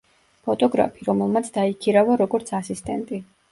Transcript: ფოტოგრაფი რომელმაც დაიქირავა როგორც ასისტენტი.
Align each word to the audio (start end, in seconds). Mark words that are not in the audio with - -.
ფოტოგრაფი 0.47 1.05
რომელმაც 1.09 1.53
დაიქირავა 1.59 2.19
როგორც 2.25 2.53
ასისტენტი. 2.63 3.25